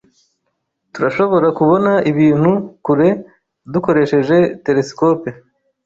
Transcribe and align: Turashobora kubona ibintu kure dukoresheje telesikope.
Turashobora 0.93 1.47
kubona 1.59 1.91
ibintu 2.11 2.51
kure 2.85 3.09
dukoresheje 3.73 4.37
telesikope. 4.65 5.29